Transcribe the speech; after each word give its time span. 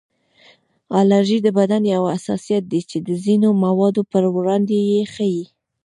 الرژي 0.99 1.37
د 1.43 1.47
بدن 1.57 1.81
یو 1.93 2.03
حساسیت 2.13 2.63
دی 2.71 2.81
چې 2.89 2.97
د 3.07 3.09
ځینو 3.23 3.49
موادو 3.63 4.01
پر 4.11 4.23
وړاندې 4.35 4.77
یې 4.91 5.01
ښیي 5.13 5.43